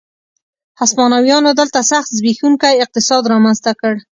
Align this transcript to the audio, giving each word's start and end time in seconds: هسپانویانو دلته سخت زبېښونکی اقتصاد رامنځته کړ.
هسپانویانو 0.81 1.49
دلته 1.59 1.79
سخت 1.91 2.09
زبېښونکی 2.17 2.75
اقتصاد 2.83 3.23
رامنځته 3.33 3.71
کړ. 3.79 3.93